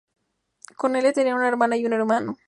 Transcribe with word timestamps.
Cornelia 0.77 1.13
tenía 1.13 1.35
una 1.35 1.47
hermana 1.47 1.77
y 1.77 1.85
un 1.85 1.93
hermano. 1.93 2.39